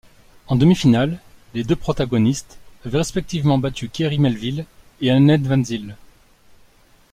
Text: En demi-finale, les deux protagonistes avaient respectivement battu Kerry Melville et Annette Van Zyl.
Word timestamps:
En 0.47 0.55
demi-finale, 0.55 1.19
les 1.53 1.63
deux 1.63 1.75
protagonistes 1.75 2.57
avaient 2.83 2.97
respectivement 2.97 3.59
battu 3.59 3.87
Kerry 3.87 4.17
Melville 4.17 4.65
et 4.99 5.11
Annette 5.11 5.45
Van 5.45 5.63
Zyl. 5.63 5.95